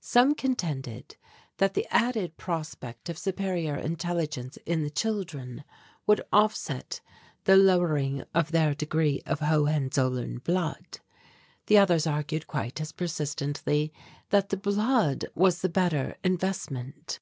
Some 0.00 0.34
contended 0.34 1.16
that 1.58 1.74
the 1.74 1.86
added 1.90 2.38
prospect 2.38 3.10
of 3.10 3.18
superior 3.18 3.76
intelligence 3.76 4.56
in 4.64 4.82
the 4.84 4.88
children 4.90 5.64
would 6.06 6.22
offset 6.32 7.02
the 7.44 7.56
lowering 7.58 8.24
of 8.34 8.52
their 8.52 8.74
degree 8.74 9.20
of 9.26 9.40
Hohenzollern 9.40 10.38
blood. 10.38 11.00
The 11.66 11.76
others 11.76 12.06
argued 12.06 12.46
quite 12.46 12.80
as 12.80 12.90
persistently 12.92 13.92
that 14.30 14.48
the 14.48 14.56
"blood" 14.56 15.26
was 15.34 15.60
the 15.60 15.68
better 15.68 16.16
investment. 16.24 17.18